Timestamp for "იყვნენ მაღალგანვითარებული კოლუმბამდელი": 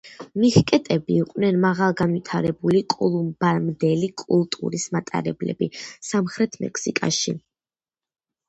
1.23-4.09